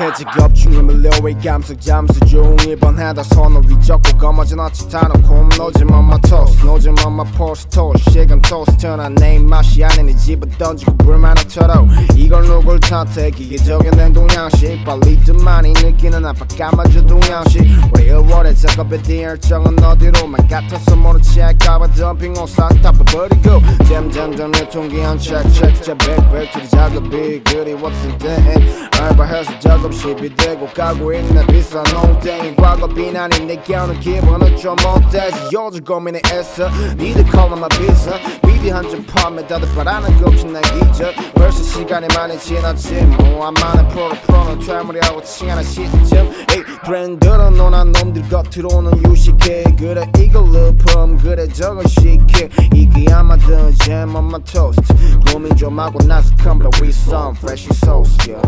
[0.00, 6.64] A 중에 밀려의 감성 잠수 종일 번하다 손을 위적고 검어진 어치 타놓고 노즘 my toast
[6.64, 6.94] 노즘
[7.36, 11.84] post toast 식은 토스트나 내 입맛이 아닌 네 집어 던지고 불만 없더라
[12.14, 13.30] 이걸 누굴 탓해?
[13.30, 14.84] 기계적인 동양식.
[14.84, 16.22] 빨리 듯 많이 느끼는
[16.58, 17.62] 까마저 동양식.
[17.94, 25.18] 우리 1월에 작업에 대한 열정은 어디로만 같아서 모르지 할까봐 덤핑 옷싹 다 버리고 점점점 유통기한
[25.18, 28.36] check 자 백백 투리 작업이 그리웠던 때
[29.00, 32.54] 알바해서 작업실이 되고 가고 있는 비싼 농땡이.
[32.54, 38.12] 과거 비난이 내 겨는 기분은 좀 못되지 요즘 고민에 애써 니들 콜라마 비싸
[38.60, 44.10] 점 펌에 다들 바라는 것 없이 난 기절 벌써 시간이 많이 지났지 뭐안 많은 프로
[44.26, 46.26] 프로는 퇴물이라고 칭하는 시점.
[46.50, 49.64] 에이 트렌드로 논한 놈들 겉으로는 유식해.
[49.78, 54.82] 그래 이걸 르펌 그래 저걸 시켜 이게 아마도 jam on toast.
[55.32, 58.40] 고민 좀 하고 나서 come back with some fresh sauce yo